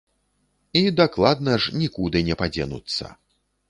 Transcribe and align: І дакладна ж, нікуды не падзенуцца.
І 0.81 0.83
дакладна 1.01 1.61
ж, 1.67 1.77
нікуды 1.85 2.27
не 2.31 2.35
падзенуцца. 2.43 3.17